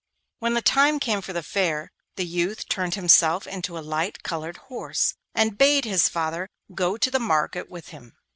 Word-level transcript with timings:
When 0.39 0.55
the 0.55 0.63
time 0.63 0.99
came 0.99 1.21
for 1.21 1.31
the 1.31 1.43
fair 1.43 1.91
the 2.15 2.25
youth 2.25 2.67
turned 2.67 2.95
himself 2.95 3.45
into 3.45 3.77
a 3.77 3.85
light 3.85 4.23
coloured 4.23 4.57
horse, 4.57 5.13
and 5.35 5.59
bade 5.59 5.85
his 5.85 6.09
father 6.09 6.49
go 6.73 6.97
to 6.97 7.11
the 7.11 7.19
market 7.19 7.69
with 7.69 7.89
him. 7.89 8.17